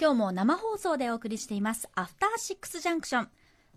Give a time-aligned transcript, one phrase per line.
[0.00, 1.88] 今日も生放送でお送りしています。
[1.96, 3.28] アフターシックスジャンクション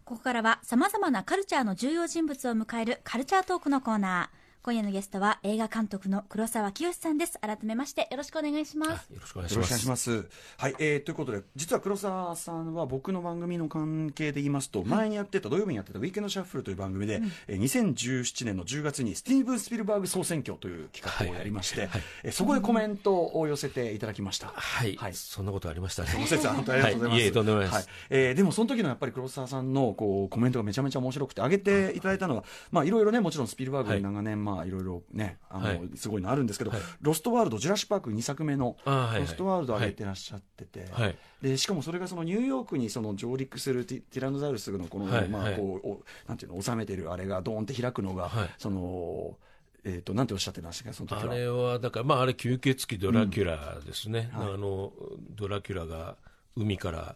[0.06, 4.37] ここからはさまざまなカルチャーの重要人物を迎えるカルチャートークのコーナー。
[4.67, 7.40] 今夜のゲストは映画監督の黒沢清さんです。
[7.40, 9.09] 改めましてよろしくお願いします。
[9.14, 10.28] よろしくお願いします。
[10.57, 21.88] はい、えー、ということで、実は黒沢さんは僕の番組の関係で言いますと、前にやってた、土曜日にやってたウィーケンドシャッフルという番組で、えー2017年の10月にスティーブン・スピルバーグ総選挙という企画をやりまして、
[22.25, 24.52] えーそこでコメントを寄せていただきました。
[24.54, 25.14] はい、はい。
[25.14, 26.10] そんなことありましたね。
[26.20, 27.20] ご説本当にありがとうございます。
[27.20, 27.75] はい、いえ、とんでもないです。
[27.75, 27.86] はい。
[28.10, 35.81] えーでもその時のやっぱり黒沢さんのこうコメントがめちゃめちゃ面白くて上げていただいたのは、まあいろいろねもちろんスピルバーグに長年、まあいろいろねあの、はい。
[35.95, 36.79] すごいのあるんですけど、はい。
[37.02, 41.17] ロストワールドジュラシックパーク2作目のロストワールドを上げてらっしゃってて、はい。
[41.41, 48.49] でしかもそれがそのニューヨークにその上陸するティティラノザウルスのこの、まあこうおなんていうの収めてるあれがドーンって開くのが、はい。
[48.57, 49.38] その
[49.83, 51.31] えっ、となんておっしゃってましたかその時は。
[51.31, 54.30] あれは、だから、まあ、あれ、吸血鬼ドラキュラですね。
[54.33, 54.53] はい。
[54.53, 54.91] あの、
[55.30, 56.17] ドラキュラが
[56.58, 57.16] 海から、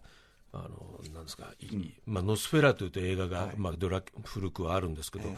[0.53, 1.66] あの、なんですか、い
[2.06, 3.56] まあ、ノスフェラというと映画が、はい。
[3.58, 5.38] まあ、ドラ、古くはあるんですけど、えー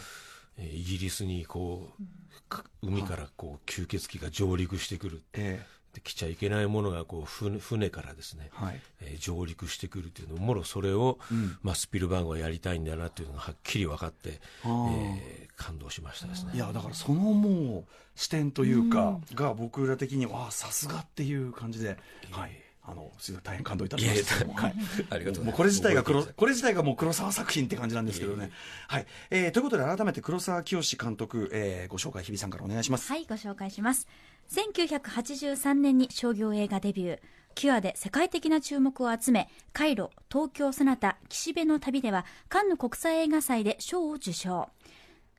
[0.57, 2.03] イギリスにこう、
[2.49, 5.21] か海からこう、吸血鬼が上陸してくる。
[5.33, 8.81] えで来ちゃいけないものがこう船船からですね、はい。
[9.01, 10.37] えー上陸してくるっていうの。
[10.37, 11.19] もろそれを、
[11.61, 16.53] まあ、スピルバーグはやりたいんだなっていうのがはっきり分かって、えー感動しましたですね。
[16.55, 21.97] いやだからそのもう視点というか、が僕ら的にはあさすがっていう感じで、
[22.31, 28.51] はい、あのすごい大変感動いたしましたけどもはい ありがとうございますもうこれ自体が黒これ自体がもう黒沢作品って感じなんですけどね。
[28.87, 33.11] はい、えーということで改めて黒沢清監督、えーご紹介日比さんからお願いします。
[33.11, 34.07] はい、ご紹介します。
[34.51, 37.19] 1983年に商業映画デビュー。
[37.55, 44.69] キュアで世界的な注目を集め、カイロ、東京そなた、岸辺の旅では、カンヌ国際映画祭で賞を受賞。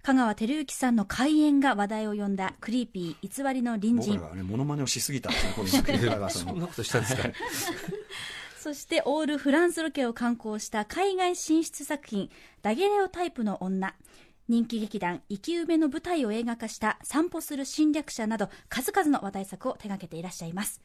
[0.05, 4.29] 香川照之さんの開演が話題を呼んだ、クリーピー、偽りの隣人僕ら。
[4.31, 7.23] がねモノマネをしすぎた そんなことしたんですか？
[8.61, 13.95] そして、オールフランスロケを刊行した海外進出作品、ダゲレオタイプの女。
[14.47, 20.83] 人気劇団、生き埋めの舞台を映画化した散歩する侵略者など、数々の話題作を手掛けていらっしゃいます。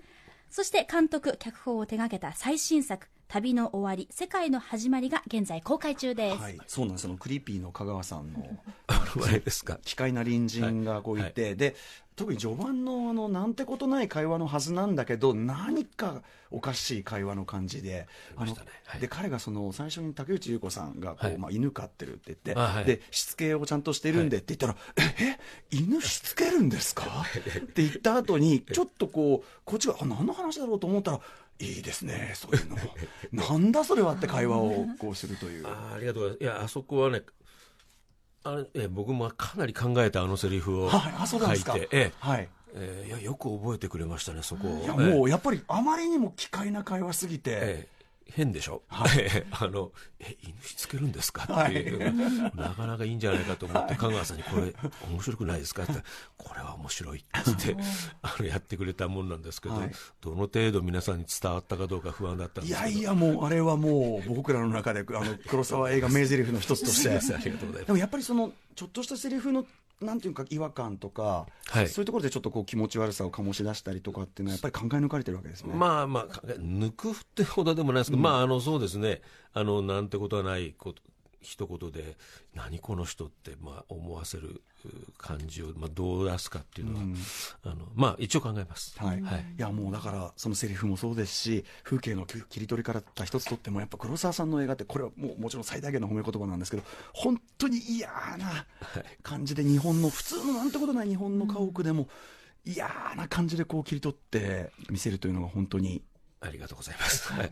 [0.50, 6.38] そして、監督、脚本を手掛けた最新作、旅の終わり、世界の始まりが現在公開中です。
[6.42, 7.04] はい、そうなんです。
[7.04, 8.44] そのクリーピーの香川さんの
[8.88, 9.78] あれですか。
[9.86, 11.76] 奇怪な隣人がこういて、で
[12.20, 16.22] 特に序盤のあのなんてことない会話のはずなんだけど何か
[16.52, 18.68] おかしい会話の感じでありましたね。
[18.86, 19.00] はい。
[19.00, 21.38] で彼がその最初に竹内優子さんがこう、はい。
[21.38, 22.86] まあ、犬飼ってるって言って、あはい。
[22.86, 25.40] でしつけをちゃんとしてるんでって言ったら「ええ
[25.72, 27.06] 犬しつけるんですか?
[27.40, 31.22] 」って言った後にちょっとこうこっちがあ何の話だろうと思ったら
[31.62, 32.78] 「いいですねそういうの。
[33.32, 35.66] なんだそれは」って会話をこうするという。
[35.68, 36.44] あーありがとうございます。
[36.44, 37.22] いやあそこはね
[38.44, 40.98] あれえ僕もかなり考えたあのセリフを書
[41.54, 42.48] いて、えい。
[42.74, 44.84] えーいやよく覚えてくれましたねそこを。
[44.84, 45.16] いやええ。
[45.16, 47.99] もうやっぱりあまりにも奇怪な会話すぎて、ええ
[48.34, 48.84] 変でしょ、
[49.18, 51.44] ええ あのえ犬しつけるんですか？
[51.66, 54.74] っていう、なかなかいいんじゃないかと思って香川さんに「これ
[55.10, 55.94] 面白くないですか?」って。
[55.94, 57.76] 言ったら「これは面白い」って
[58.22, 59.92] あのやってくれたもんなんですけど、はい。
[60.22, 62.94] どの程度皆さんに伝わったかどうか不安だったんいですけど。
[62.96, 67.10] やいやもうあれはもう僕らの中であの黒沢映画名台詞の一つとして。
[67.34, 67.86] ありがとうございます。
[67.88, 69.66] でもやっぱりそのちょっとしたセリフの
[70.02, 75.74] なんていうか違和感とか、はいそういうところでちょっとこう気持ち悪さを醸し出したりとかっていうのはやっぱり考え抜かれてるわけですね。
[75.76, 79.22] まあまあ、か抜くってほどでもないですけど、まあ、あの、そうですね。
[79.54, 81.02] あの、なんてことはないこと、
[81.42, 82.18] 一言で、
[82.54, 87.06] 何この人って、まあ、思わせるう感じを、まあ、どう出すかっていうのは、
[87.64, 88.98] あの、まあ、一応考えます。
[88.98, 89.46] はい、はい。
[89.58, 96.84] いやもうだからそのセリフもそうですし風景の切り取りから一つとってもやっぱ黒沢さんの映画ってこれはもうもちろん最大限の褒め言葉なんですけど
[97.14, 98.08] 本当に嫌
[98.38, 98.66] な
[99.22, 102.08] 感じで日本の普通のなんてことない日本の家屋でも
[102.66, 106.04] 嫌な感じでこう切り取って見せるというのが本当に
[106.42, 107.32] ありがとうございます。
[107.34, 107.52] はい。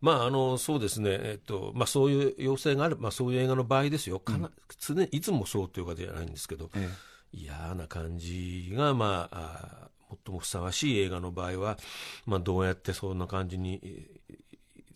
[0.00, 1.10] まあ、あの、そうですね。
[1.10, 4.20] えっと、まあ、そういう要請がある、まあ、そういう映画の場合ですよ。
[4.20, 6.88] かな、常に、いつもそうというわけじゃないんですけど、え
[7.32, 9.90] 嫌な感じが、まあ、あ
[10.24, 11.78] 最もふさわしい映画の場合は、
[12.24, 14.46] まあ、どうやってそんな感じにえー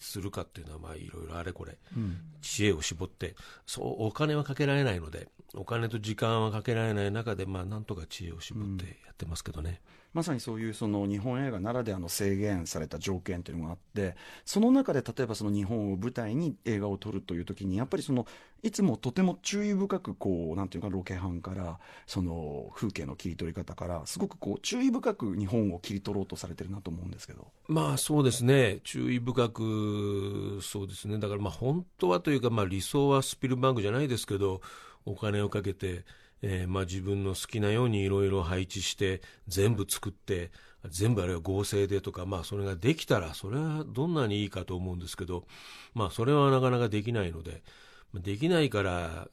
[0.01, 1.77] するかっていうのは、まあ、いろいろあれこれ、
[2.41, 3.37] 知恵を絞って、
[3.67, 9.81] そう、お金はかけられないので、お金と時間はかけられない中で、まあ、なんとか知恵を絞ってやってますけどね。
[10.13, 18.27] まさにそういうその日本映画ならではの制限された条件というのがあってその中で例えばその日本を舞台に映画を撮るという時にやっぱりその
[18.63, 27.49] いつもとても注意深くこうなんていうかロケハンからその風景の切り取り方からすごくこう注意深く日本を切り取ろうとされてるなと思うんですけど。
[27.69, 34.61] まあそうですね、注意深く、そうですね、だからまあ本当はというか、まあ理想はスピルバーグじゃないですけど、
[35.07, 36.05] お金をかけて、
[36.43, 40.51] えーまあ自分の好きなようにいろいろ配置して、全部作って、
[40.89, 45.45] 全部あれは合成でとか、まあ、それができたら、それはどんなにいいかと思うんですけど、
[45.95, 47.63] まあ、それはなかなかできないので、
[48.15, 49.29] できないから、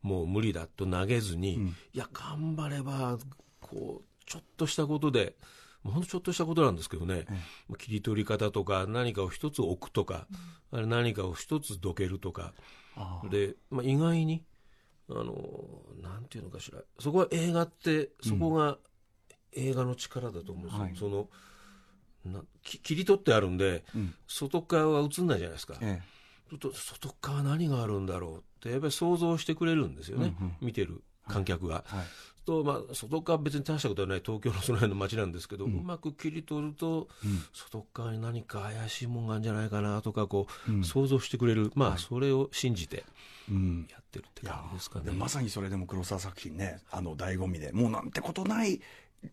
[0.00, 3.18] もう無理だと投げずに、うん、いや、頑張れば、
[3.60, 5.36] こう、ちょっとしたことで、
[5.84, 7.26] ほんとちょっとしたことなんですけどね、
[7.68, 10.26] うん、切り取り方とか、何かを一つ置くとか、
[10.72, 12.54] うん、何かを一つどけるとか、
[13.30, 14.42] で、まあ、意外に、
[15.20, 18.78] あの、なんていうのかしら、そこは映画って、そこが
[19.52, 20.82] 映画の力だと思うんですよ。
[20.82, 21.28] はい、その
[22.24, 23.84] な切り取ってあるんで、
[24.26, 25.76] 外側は映んないじゃないですか。
[25.80, 26.58] ええ。
[26.74, 31.76] 外側何があるんだろうってやっぱり想像してくれるんですよね、うんうん、見てる観客が。
[31.86, 31.98] はい。
[31.98, 32.06] はい
[32.44, 43.04] とまあ、外側別に大したことはない東京のその辺の街なんですけど、うん、うまく切り取ると、うん、外側に何か怪しいもんがあるんじゃないかなとかこう、うん、想像してくれる、まあ、それを信じて
[43.48, 48.80] やってるって感じですかね、まさにそれでも黒沢作品ねあの醍醐味でもうなんてことない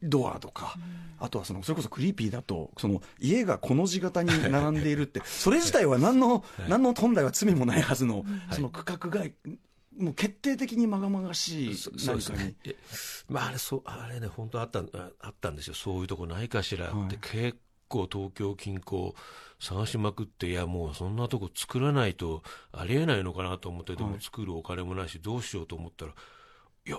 [0.03, 0.75] ドアとか、
[1.19, 9.25] あとはそのそれこそクリーピーだとその家がこの字型に並んでいるってそれ自体は何の、何の本来は罪もないはずの、その区画が
[9.97, 12.55] もう決定的にまがまがしいそうですね、
[13.27, 14.83] まあ、あれそうあれね本当あったあ
[15.29, 15.73] ったんですよ。
[15.73, 17.57] そういうとこないかしらって、はい、結
[17.87, 19.13] 構東京近郊
[19.59, 26.13] 探しまくっていやもうそんなとこ作らないとありえないのかなと思ってでも作るお金もないしどうしようと思ったら
[26.85, 26.97] いや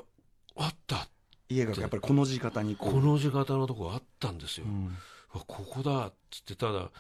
[0.57, 1.09] あった。
[1.49, 4.97] 家がやっぱりこの字型にこの字型のとこあったんですよ、うん、
[5.33, 6.91] ここだっつってただ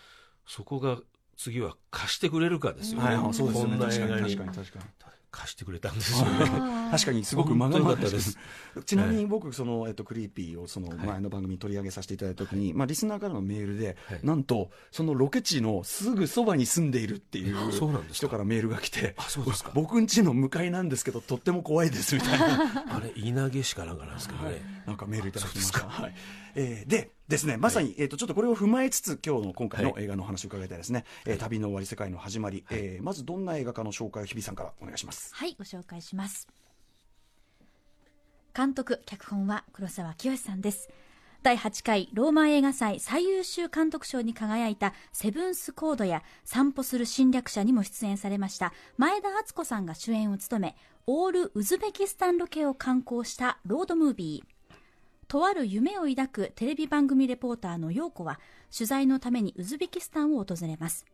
[0.45, 0.99] そこが
[1.37, 3.71] 次は貸してくれるかですよね、はい、そうですね。
[3.71, 4.85] こんな映画に確かに確かに
[5.31, 6.91] 貸してくれたんですよね。
[6.91, 8.37] 確かにすごく間がかったです。
[8.85, 17.56] ちなみに僕、その、えっと、クリーピーをその前の番組に取り上げさせていただいたときに、まあ、リスナーからのメールで、なんと、そのロケ地のすぐそばに住んでいるっていう
[18.12, 19.15] 人からメールが来て、
[19.75, 22.85] 僕ん家の向かいなんですけど、とっても怖いですみたいな。
[22.97, 24.80] あれ、稲毛市かなんかなんですけどね。
[24.87, 25.88] なんかメールいただきました。
[25.88, 26.15] はい。
[26.55, 35.35] えー、でですね、まさに、はい、えーと、ちょっとこれを踏まえつつ、今日の今回の映画の話を伺いたいですね、はい、えー、旅の終わり世界の始まり、はい、えー、まずどんな映画かの紹介を日比さんからお願いします。
[35.35, 36.49] はいご紹介します。
[38.55, 40.91] 監督脚本は黒沢清さんです。
[41.43, 54.60] 第8回ローマ映画祭最優秀監督賞に輝いたセブンスコードや散歩する侵略者にも出演されました前田敦子さんが主演を務めオールウズベキスタンロケを刊行したロードムービー
[55.31, 58.41] とある夢を抱くテレビ番組レポーターの陽子は
[58.77, 61.06] 取材のためにウズベキスタンを訪れます。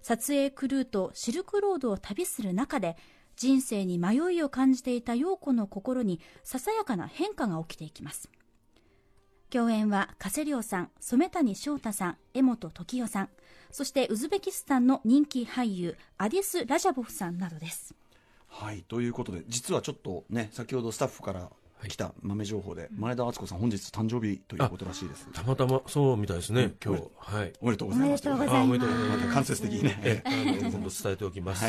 [0.00, 2.96] 撮影クルーとシルクロードを旅する中で
[3.36, 8.30] 人生に迷いを感じていた陽子の心にささやかな変化が起きていきます。
[9.50, 13.28] 共演は加瀬亮さん染谷翔太さん江本時代さん
[13.70, 17.94] そしてウズベキスタンの人気俳優アディス・ラジャボフさんなどです。
[18.46, 21.50] はいということで実はちょっとね先ほどスタッフから
[21.88, 25.26] 来た豆情報で、前田敦子さん、本日誕生日ということらしいです。
[25.32, 27.04] たまたまそうみたいですね、今日。
[27.16, 27.52] はい。
[27.60, 28.28] おめでとうございます。
[28.28, 29.34] おめでとうございます。
[29.34, 30.00] 間接的にね。
[30.02, 31.64] え、今度伝えておきます。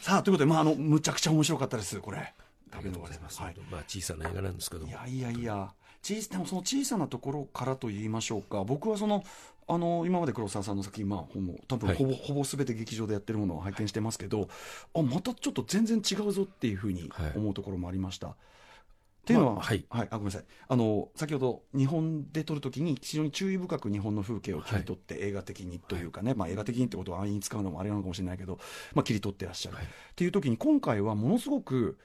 [0.00, 2.34] さあ、ということで、まあ、あの、むちゃくちゃ面白かったです、これ。
[2.72, 3.40] 食べのございます。
[3.40, 3.56] はい。
[3.70, 5.72] まあ、小さな映画なんですけどいやいやいや。
[6.02, 9.24] 小さでもその小さなところからと言いましょうか僕はその
[9.66, 14.48] あの今まで黒沢さんの作品、まあ、ほぼ多分ほぼ、はい、ほぼ全て劇場でやってるものを拝見してますけど、
[14.94, 18.28] あまたちょっと全然違うぞっていうふうに思うところもありました。
[18.28, 18.34] っ
[19.26, 20.44] ていうのは、まあ、はい、はい、あごめんなさい。
[20.68, 28.58] あの先ほど日本で撮るときに非常に注意深く日本の風景を切り取って映画的にというかね、はい、まあ、映画的にってことは安易に使うのもあれなのかもしれないけど、
[28.94, 31.98] まあ、切り取ってらっしゃる、はい、っていう時に今回はものすごく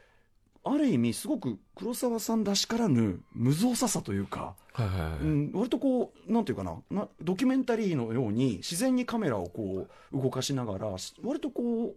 [0.65, 5.19] ある意味すごく黒沢さんらしからぬ無造作さというか、はいはいはい。
[5.19, 10.88] うん、割とこうなんていうかななドキュメンタリーのように自然にカメラをこう動かしながら
[11.21, 11.95] 割とこ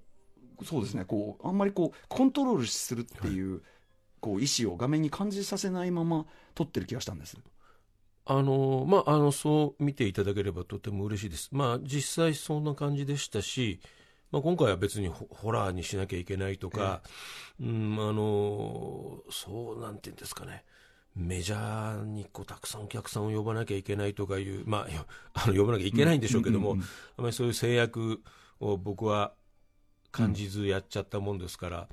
[0.61, 3.61] うそうですねこうあんまりこうコントロールするっていう、はい
[4.21, 7.37] こう意思を画面に感じさせないまま撮ってる気がしたんです。
[8.29, 11.49] あのまあ、あのそう見ていただければとても嬉しいです。
[11.53, 13.81] まあ、実際そんな感じでしたし、
[14.33, 17.03] まあ、今回は別にホラーにしなきゃいけないとか、
[17.61, 20.65] ええ、うん、あのそうなんていうんですかね。
[21.15, 28.23] メジャーにこうたくさんお客さんを呼ばなきゃいけないとかいう、まあ、 あの呼ばなきゃいけないんでしょうけども、うんうんうん、あまりそういう制約
[28.61, 29.33] を僕は
[30.11, 31.89] 感じずやっちゃったもんですから、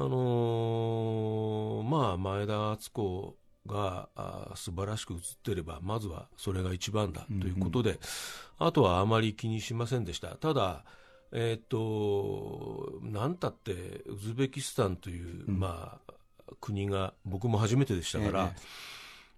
[0.00, 3.36] あのー、まあ、前田敦子
[3.66, 10.28] があ素晴らしく映ってれば、まずはそれが一番だということで、うんうん、あとはあまり気にしませんでした。
[10.36, 10.84] ただ、
[11.32, 16.12] えっ、ー、と、なんたって、ウズベキスタンという、うん、まあ、
[16.60, 18.52] 国が僕も初めてでしたから、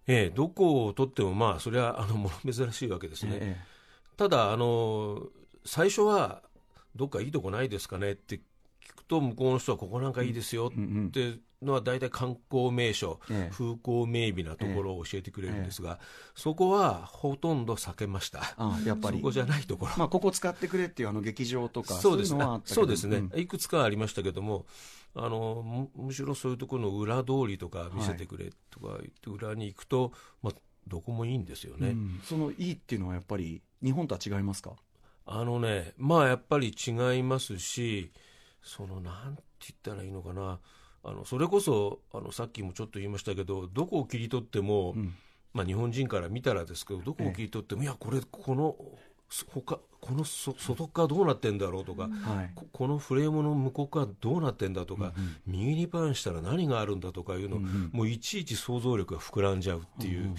[0.06, 3.38] えー、えー、どこをとっても、まあ、それは、あの、もの珍しいわけですね。
[3.40, 5.26] えー、ただ、あの、
[5.64, 6.42] 最初は、
[6.94, 8.40] どっかいいとこないですかねって
[8.90, 13.52] 聞くと向こうの人はここなんかいいですよってのは大体観光名所、ええ。
[13.52, 16.00] 風光明媚なところを教えてくれるんですが、
[16.34, 18.54] そこはほとんど避けました。
[18.56, 19.18] あやっぱり。
[19.18, 19.92] そこじゃないところ。
[19.98, 22.44] まあ、ここ使ってくれっていうあの劇場とか、そうですね。
[22.64, 23.30] そうですね、ん。
[23.36, 24.64] いくつかありましたけども
[25.14, 30.54] あのむむしろそういうところの裏通りとか見せてくれとか言って裏に行くと、まあ、
[30.86, 32.20] どこもいいんですよね、うん。
[32.24, 34.72] そのいいっていうのはやっぱり日本とは違いますか？
[35.26, 38.12] あのねまあやっぱり違いますし
[38.62, 39.42] そのなんて
[39.84, 40.58] 言ったらいいのかな。
[41.02, 45.14] あのそれこそあのさっきもちょっと言いましたけどどこを切り取っても、うん。
[45.52, 48.76] まあ、日本人から見たらですけどどこを切り取っても、いやこれこの
[49.28, 52.52] そ他このそ外側どうなってんだろうとか、はい。
[52.54, 55.36] ここのフレームの向こう側どうなってんだとか、うんうん。
[55.46, 57.90] 右にパンしたら何があるんだとかいうの、うんうん。
[57.92, 60.34] もういちいち想像力が膨らんじゃうっていう、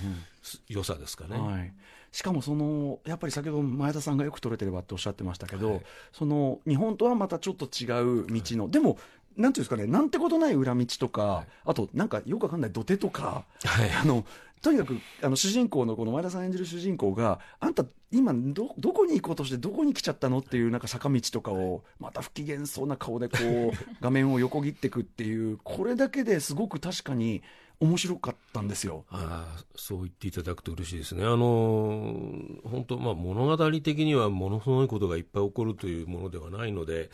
[0.68, 1.38] 良さですかね。
[1.38, 1.74] はい、
[2.12, 5.82] しかもそのやっぱり先ほど前田さんがよく取れてればっておっしゃってましたけど、はい。
[6.12, 8.98] その日本とはまたちょっと違う道の、でも
[9.38, 11.48] なんていうんですかねなんてことない裏道とか、はい。
[11.66, 13.92] あとなんかよくわかんない土手とかはい。
[13.92, 14.26] あの
[14.62, 27.42] とにかくあの主人公のこの前田さん演じる主人公があんた今どどこに行こうとしてどこに来ちゃったのっていうなんか坂道とかをまた不機嫌そうな顔でこう 画面を横切っていくっていうこれだけですごく確かに
[27.82, 29.06] 面白かったんですよ。
[29.10, 31.24] ああそう言っていただくと嬉しいですね。
[31.26, 37.10] あのー本当、まあ、物語的にはものすごいことがいっぱい起こるというものではないので、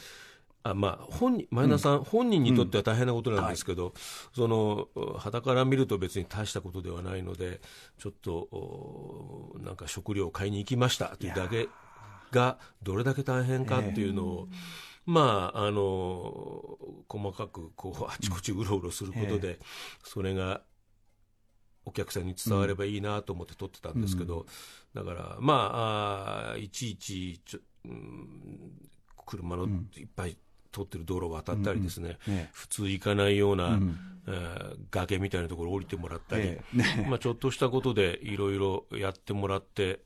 [0.64, 3.94] あまあ、本人前田さん、本人にとっては大変なことなんですけど、
[4.36, 7.62] その肌から見ると別に大したことではないので、
[7.98, 11.70] ちょっとおなんか食料を買いに行きましたというだけ
[12.32, 14.48] が、どれだけ大変かっていうのを、
[15.08, 19.58] まあ、あの細かくこうあちこちうろうろすることで、
[20.04, 20.62] それが
[21.86, 24.46] お客さんに伝わればいいなと思って撮ってたんですけど、
[24.94, 28.72] だから、まあ、あーいちいちちょ、うん
[29.26, 29.90] 車のん。
[29.96, 30.38] いっぱい
[30.74, 33.98] 通ってる道路を渡ったりですね、ね普通行かないような、うん。
[34.28, 37.08] えー崖みたいなところ降りてもらったり、ええね。
[37.10, 40.02] まあ、ちょっとしたことでいろいろやってもらって、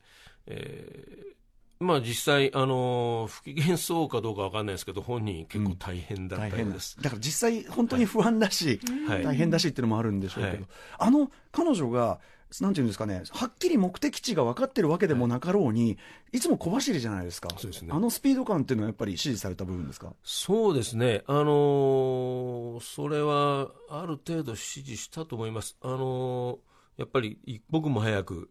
[0.46, 1.41] えー
[1.82, 6.64] まあ、実際、あのー不機嫌そうかどうかわかんないですけど、本人結構大変だった大ようで。
[6.64, 6.74] 変。
[6.74, 6.98] ですす。
[7.02, 9.24] だから実際本当に不安だし、はい。
[9.24, 10.66] 大変だしっていうのもあるんでしょうけど、はい。
[11.00, 12.20] あの彼女が
[12.60, 15.98] なんていうんですかねはっきり目的地が分かってるわけでもなかろうに、
[16.34, 17.48] い、つも小走りじゃないですか。
[17.58, 17.92] そうですね。
[17.94, 20.14] あのスピード感っていうのはやっぱり支持された部分ですか？
[20.24, 25.78] そうですね、あのーそれはある程度支持したと思います。
[25.82, 26.58] あのー
[26.98, 28.50] やっぱり一刻も早く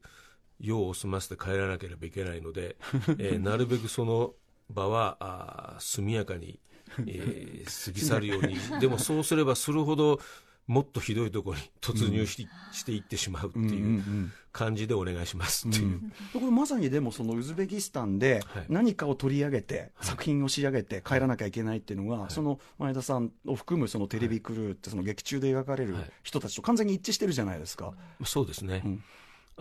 [0.60, 2.76] 用を済ませて帰らなければいけないので、
[3.18, 4.34] えー なるべくその
[4.70, 6.60] 場はあー速やかに、
[7.06, 10.20] えー 過ぎ去るように、でもそうすればするほど、
[10.66, 14.32] もっとひどいところに突入し,、していってしまうってうんうんいううん。
[14.52, 15.86] 感じでお願いしますっていう。
[15.86, 16.12] うん。
[16.32, 18.66] これまさにでもそのウズベキスタンではい。
[18.68, 26.10] 何かを取り上げて、作品を仕上げて帰らなきゃいけないっていうのが、その前田さんを含むそのテレビクルーってその劇中で描かれるはい。
[26.22, 27.92] 人たちと完全に一致してるじゃないですか。
[28.24, 29.04] そうですね、うん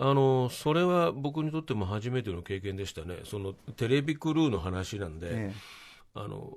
[0.02, 5.54] あのそれは僕にとっても初めての経験でしたね、そのテレビクルーの話なんで、え
[6.14, 6.52] あの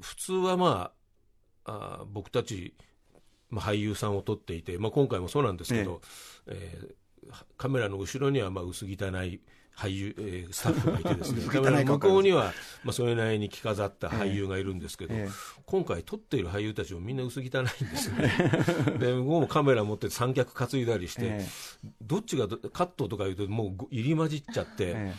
[0.00, 0.90] 普通は、ま
[1.64, 2.74] あ、あ僕たち、
[3.50, 6.00] まあ、俳優さんを撮っていて、まあ、今回もそうなんですけど、
[6.46, 6.94] えー
[7.56, 9.40] カメラの後ろにはまあ薄汚い
[9.78, 11.42] 俳優、えースタッフがいてですね。
[11.46, 12.44] カメラの向こうにかは、
[12.82, 15.32] まあ、それなりに着飾った俳優がいるんですけど、ええ。
[15.66, 18.32] 今回撮っている俳優たちもみんな薄汚いんですよね。
[18.98, 21.46] で向こうもカメラ持って三脚担いだりして、え
[22.02, 25.14] どっちがどカットとか言うともうご入り混じっちゃって、え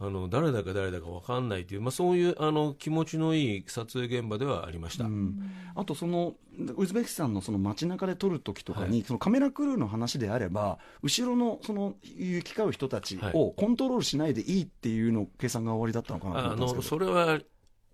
[0.00, 5.52] あの誰だか誰だか分かんないという、まあ、そういうあの気持ちのいい撮影現場ではありました、うん。
[5.76, 6.34] あとその
[6.76, 16.96] ウズベキスタンのその街中で撮る時とかに、はそのカメラクルーの話であれば後ろのその行き交う人たちをコントロールしないでいいっていうの計算が終わりだったのかなとあの思ったんですけど。
[16.96, 17.38] それは、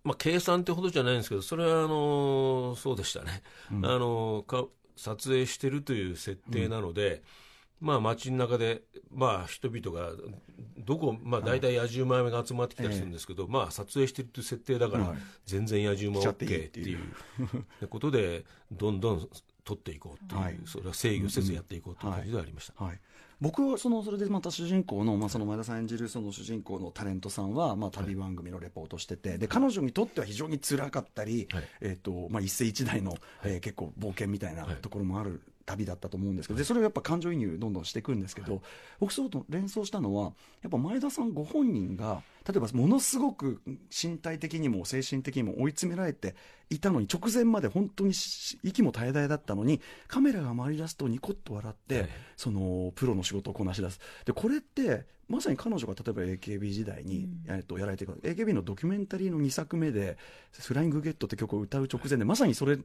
[0.04, 3.87] まあ、計算ってほどじゃないんですけど、それはあのそうでしたね、うん。
[3.87, 4.64] あのか
[4.97, 7.23] 撮影してるという設定なので、
[7.80, 10.12] まあ街の中で、まあ、人々が
[10.78, 15.18] どこ、まあ、大体野獣前が集まってきたりするんですけど、まあ、撮影してるという設定だから、はい。
[15.46, 16.99] 全然野獣も来ちゃって OK いいっていう。
[17.82, 17.88] う。
[17.88, 19.28] ことで、どんどん
[19.64, 20.58] 撮っていこうっていう、はい。
[20.64, 22.84] それは制御せずやっていこうという感じではありました。
[22.84, 23.00] はい、
[23.40, 31.64] 僕はそのそれでまた主人公の,、まあその前田さん演じるその主人公のタレントさんは、まあ、旅番組のレポートしてて、で彼女にとっては非常に辛かったり、はい。
[31.80, 34.76] えーとまあ、一世一代の、えー結構冒険みたいなはい。
[34.76, 35.40] ところもある
[35.71, 38.62] 旅だったと思うんですけど、でそれをやっぱ感情移入どんどんしていくんですけど、
[38.99, 43.61] 僕そうと連想したのはやっぱ前田さんご本人が例えばものすごく
[43.91, 46.35] 身体的にも精神的にも追い詰められて
[46.71, 52.09] いたのに直前まで本当にし息も絶え絶えだったのにカメラが回り出すとニコッと笑って、はい。
[52.37, 54.00] そのプロの仕事をこなし出す。
[54.25, 60.19] でこれってまさに彼女が例えば AKB 時代に、えっとやられていく AKB のドキュメンタリーの2作目で
[60.59, 62.79] 「フライングゲット」って曲を歌う直前でまさにそれ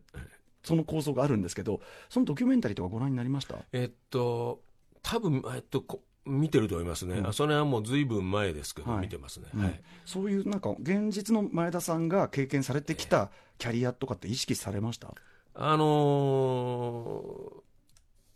[0.65, 1.79] その構造があるんですけど
[2.09, 3.55] そのドキュメンタリーとかご覧になりました？
[3.71, 4.61] えっと
[5.01, 7.33] 多分えっとこ見てると思いますね、うん。
[7.33, 9.01] それはもうずいぶん前ですけど、はい。
[9.01, 9.63] 見てますね、うん。
[9.63, 13.29] はい、そういうなんか現実の前田さんが経験されてきた
[13.59, 15.13] キャリアとかって意識されました、
[15.53, 17.65] あのー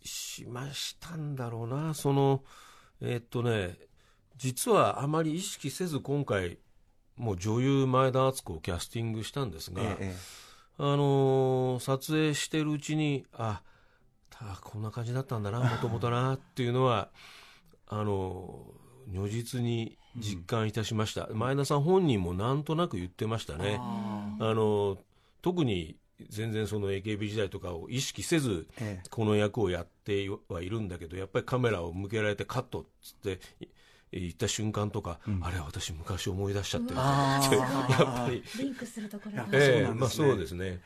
[0.01, 2.41] しましたんだろうな、その、
[3.01, 3.77] えっとね、
[4.37, 6.57] 実はあまり意識せず今回、
[7.17, 10.15] もう女優前田敦子をキャスティングしたんですが、え
[10.79, 13.61] あのー撮影してるうちに、あ、
[14.29, 17.09] たこんな感じだったんだな、もともとな、っていうのは、
[17.87, 18.79] あのー
[19.11, 21.27] 如実に実感いたしました。
[21.33, 23.77] 前田さん本人もなんとなく言ってましたね。
[23.79, 24.97] ああの
[25.41, 25.95] 特に
[26.29, 33.39] 全然その AKB 時代とかを意識せずええこの役をやってはいるんだけどやっぱりカメラを向けられてカットっつって
[34.11, 35.39] い言った瞬間とか、うん。
[35.43, 36.93] あれ私昔思い出しちゃって。
[36.95, 39.45] やっぱり、リンクするところが。
[39.45, 39.75] そうなんですね。
[39.75, 40.65] ええまあそうですね。
[40.65, 40.79] へ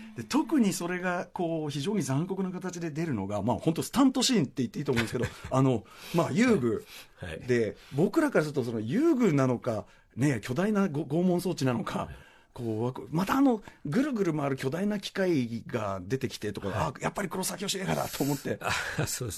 [0.00, 6.86] えで特にそれがこう非常に残酷な形で出るのが、まあ、本当スタントシーンって言っていいと思うんですけど あの、まあ、遊具。
[7.16, 7.40] はい。
[7.40, 12.08] で僕らからするとその遊具なのか、ね、巨大なご拷問装置なのか。
[12.54, 18.60] こうまたあのぐるぐる回る巨大な機械が出てきてとか、あやっぱり黒崎義映画だと思って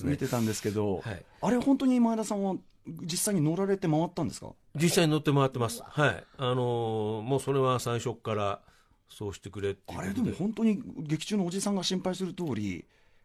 [0.04, 1.24] 見てたんですけど、はい。
[1.40, 2.56] あれ本当に前田さんは
[2.86, 4.52] 実際に乗られて回ったんですか？
[4.74, 5.82] 実際に乗って回ってます。
[5.84, 6.24] はい。
[6.36, 8.60] あのーもうそれは最初から
[9.08, 12.84] そうしてくれってあれででも本当に劇中のおじさんが心配する通り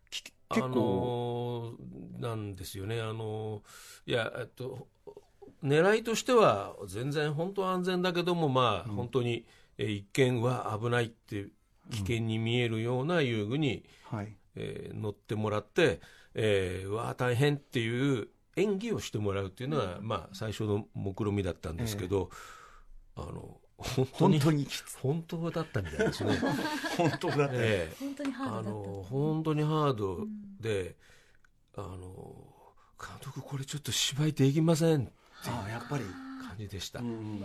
[0.10, 4.88] き結構、あのーなんですよね、あのーいや、えっと、
[5.64, 9.46] 狙いとしては、全然本当は安全だけども、まあ、本当に、
[9.78, 11.48] えー一見は危ないって、
[11.92, 14.36] 危険に見えるような遊具に、はい。
[14.56, 16.02] えー乗ってもらって、
[16.34, 22.30] えーうわあ、大変っていう演技をしてもらうっていうのは、まあ、最初の目論見だったんですけど、
[23.16, 24.68] あの本当本に
[25.02, 26.38] 本当だったみたいですね。
[26.98, 27.96] 本当だって、ええ。
[28.00, 30.28] 本当にハードだったあの本当にハード
[30.60, 30.96] で、
[31.76, 32.54] あの
[33.00, 35.12] 監督これちょっと芝居できませんって
[35.48, 37.44] ああやっぱり、感じでした、うんうんうん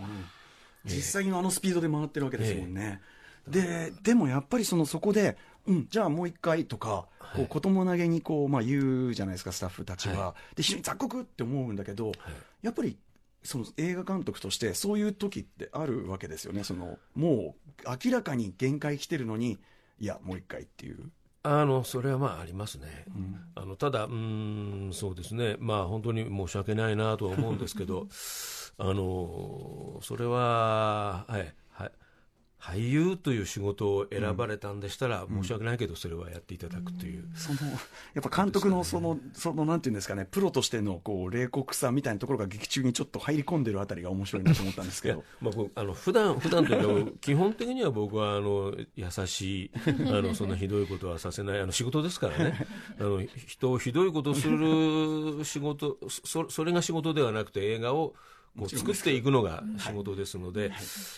[0.87, 3.01] 実際にあのスピードで回ってるわけですもんね、
[3.47, 12.15] ででもやっぱりそのそこで、うん、じゃあもう一回とか、こう子供投げにこう、まあ、言うじゃないですかスタッフたちは、はで非常に残酷って思うんだけど、はい。
[12.61, 12.97] やっぱり
[13.43, 16.63] その映画監督としてそういう時ってあるわけですよね。
[16.63, 19.57] そのもう明らかに限界来てるのに
[19.99, 21.11] いやもう一回っていう、
[21.47, 23.39] あのそれはまあありますね、うん。
[23.55, 28.07] あのただ、うーん、そうですね、まあ本当に申し訳ないなとは思うんですけど、
[28.77, 31.53] あのそれは、はい、はい、
[32.59, 37.59] 俳優という仕事を選ばれたんでしたら、申し訳ないけど、それはやっていただくという、その
[38.13, 49.71] やっぱ監督のその、そのなんていうんですかね、プロとしてのこう冷酷さみたいなところが劇中にちょっと入り込んでるあたりが面白いなと思ったんですけど、 まあ、僕あの普段普段というか、 基本的には僕はあの優しい
[50.09, 52.67] あの、そんなひどいことはさせない、あの仕事ですからね、
[52.99, 58.15] あの人をひどいことする仕事そ、それが仕事ではなくて、映画を
[58.57, 60.71] こう作っていくのが仕事ですので、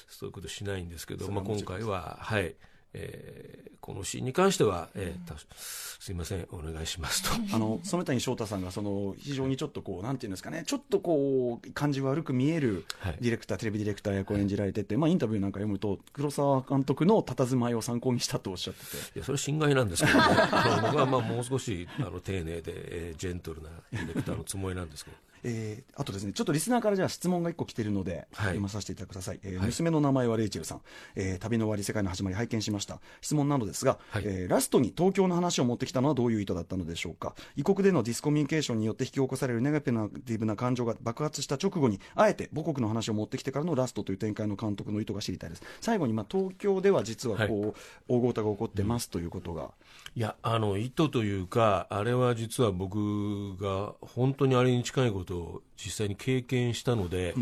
[0.08, 2.56] そういうことしないんですけど、まあ、今回は、はい。
[2.94, 7.30] えーこのシーンに関しては、えーたすいません、お願いしますと。
[7.56, 13.18] あの染谷翔太さんがその非常にちょっとこう、なんていうんですかね、ちょっとこう、感じ悪く見えるはい。
[13.20, 18.98] ディレクター、テレビディレクター役を演じられてて、まあ、インタビューなんか読むと、黒沢監督の佇まいを参考にしたとおっしゃってて。
[19.16, 20.26] いやそれは心外なんですけどね、
[20.84, 25.18] 僕はまあもう少しあの丁寧で、えージェントルなディレクターのつもりなんですけど。
[25.44, 29.40] えーあとですね、ちょっとリスナーからじゃあ質問が1個来てるので、はい読まさせていただください。
[29.44, 30.82] えーはい娘の名前はレイチェルさん、
[31.16, 33.00] えー旅の終わり、世界の始まり、拝見しました。
[33.22, 37.36] 質問なのですが、はいえーラストに東京の話を持ってきたのはどういう意図だったのでしょうか？
[37.56, 45.64] 異国でのディスコミュニケーションによって引き起こされるネガティブな感情が爆発した直後に、あえて母国の話を持ってきてからのラストという展開の監督の意図が知りたいです。
[45.82, 49.72] 最後に、まあ、東京では実はこう、大ごたが起こってますということが、
[50.16, 57.36] いや、あの、意図というか、あれは実は僕が本当にあれに近いことを実際に経験したので、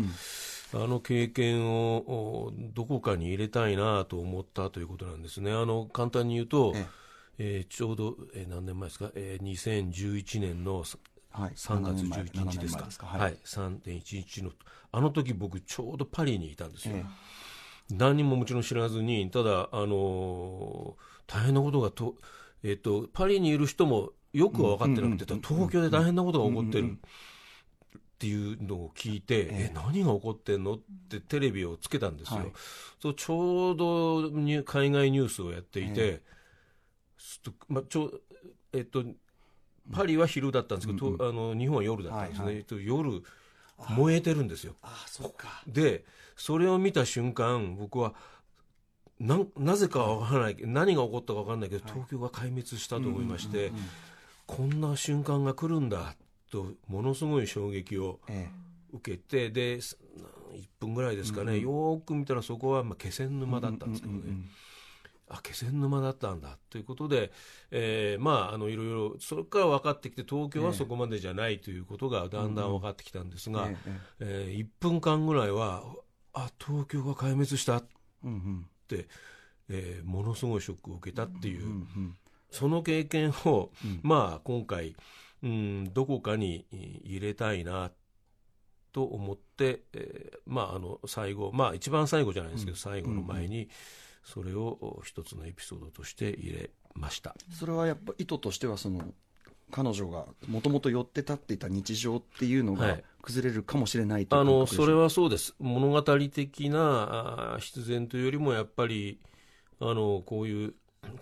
[0.74, 1.96] あの経験を
[2.48, 5.50] おどこかに入れたいなと思ったということなんですね。
[5.52, 6.86] あの、簡単に言うと、え
[7.38, 7.66] え。
[7.70, 10.84] ーちょうど、えー何年前ですか、えー2011年の
[11.30, 13.06] はい、3月7年前11日です7年前か？
[13.06, 13.20] はい。
[13.20, 14.50] はい、3.11の、
[14.92, 16.96] あの時僕ちょうどパリにいたんですよ。
[16.96, 17.04] え
[17.90, 22.14] 何にももちろん知らずに、ただ、あのー大変なことがと、
[22.62, 26.84] えっと、パリにいる人もよくは分かってなくて、うんうん東京で大変なことが起こってる。
[26.84, 27.00] うんうん
[28.18, 30.78] っていうのを聞いて、え何が起こってんのっ
[31.08, 32.38] てテレビをつけたんですよ。
[32.40, 32.52] はい。
[33.00, 36.22] そうちょうどニュ海外ニュースをやっていて、
[37.16, 38.10] すっとまあ、ちょ
[38.72, 39.04] えっと、
[39.92, 42.58] パリは昼だったんですけど、とあの日本は夜だったんですね、はいはい。
[42.58, 43.22] えっと夜、
[43.90, 44.74] 燃えてるんですよ。
[44.82, 45.62] ああ、そうか。
[45.68, 46.04] で、
[46.34, 48.14] それを見た瞬間、僕は、
[49.20, 53.70] なんなぜかわからない何が起こったかわからないけど、東京が壊滅したと思いまして、
[54.46, 56.16] こんな瞬間が来るんだ
[56.48, 58.48] とものすごい衝撃をえ
[58.92, 59.98] 受けてです
[60.52, 64.20] 1分ぐらいですかね、よーく見たらそこはまあ気仙沼だったんですけどね、
[65.28, 67.30] あ気仙沼だったんだということで、
[67.70, 73.76] えーまああのいろいろそれから分かってきて東京はそこまでじゃないということがだんだん分かってきたんですが、え
[74.20, 75.84] ええー1分間ぐらいは
[76.32, 77.84] あ東京が壊滅したっ
[78.24, 78.66] うんうん。
[78.88, 79.06] て、
[79.68, 82.16] えーものすごいショックを受けたっていう、うんうん
[82.50, 84.96] その経験を、まあ今回、
[85.42, 87.90] うん、どこかにえー入れたいな
[88.92, 93.68] と思って、えーまああの最後まあ一番最後じゃないですけど、最後の前に
[94.24, 97.34] それをお一つのエピソードとして入れました。
[97.52, 99.14] それはやっぱ意図としてはその
[99.70, 103.04] 彼女がもともと寄って立っていた日常っていうのがはい。
[103.20, 109.20] 崩れるかもしれないというあのそれはそうです、物語的な必然というよりも、やっぱり
[109.80, 110.74] あのこういう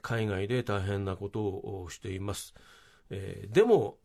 [0.02, 2.55] 海外で大変なことをしています。
[3.11, 3.96] えーでも、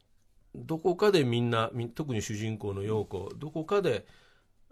[0.56, 4.06] どこかでみんな、み特に主人公の陽子、どこかで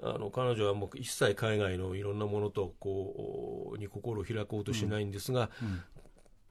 [0.02, 5.50] あの彼女はもう一切海外のいろんなものとこうに心を開こうとしないんですが、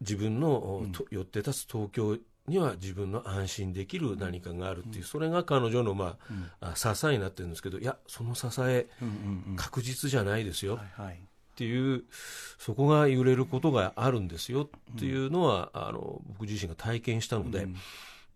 [0.00, 6.18] 自分の、と寄って立つ東京には自分の安心できる何かがあるっていう、それが彼女の、ま
[6.60, 9.56] ああ支えになってるんですけどいやその支え、うんうんうん。
[9.56, 10.74] 確実じゃないですよ。
[10.74, 11.20] っはいはい。
[11.56, 12.04] ていう
[12.58, 17.66] そこが揺れることがあるんですよっていうのは、あの僕自身が体験したので、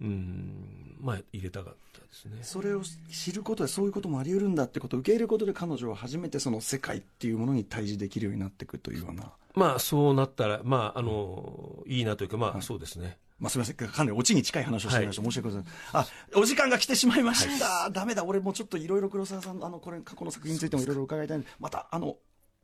[0.03, 0.97] うん。
[1.01, 2.39] まあ入れたかったですね。
[2.43, 13.19] それを知ることでそういうこともあり得るんだってことを受け入れることで彼女は初めてその世界っていうものに対峙できるようになっていくというような、まあそうなったら、まああのいいなというか、まあそうですね。
[13.41, 13.77] まあ、すみません。
[13.77, 16.19] かなりオチに近い話をしていました、申し訳ございません。
[16.37, 18.25] あお時間が来てしまいました、ダメだ。
[18.25, 22.17] 俺もちょっといろいろ黒沢さんあのこれ過去の作品についてもいろいろ伺いたいのでまたあの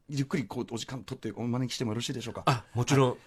[0.09, 2.45] ゆっくりこうお時間取ってお招きしてもよろしいでしょうか。
[2.47, 3.19] あもちろん、はい、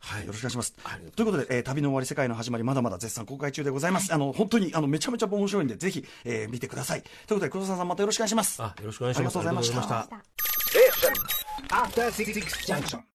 [0.00, 4.12] はいよろしくお願いしますありがということで、えー旅の終わり世界の始まりまだまだ絶賛公開中でございます。
[4.12, 7.02] あの本当にあのめちゃめちゃ面白いんでぜひ、えー見てください。
[7.02, 8.62] ということで黒沢さんまたよろしくお願いします。
[8.62, 9.38] あよろしくお願いします。
[9.38, 10.02] ありがとうござい
[12.80, 13.02] ました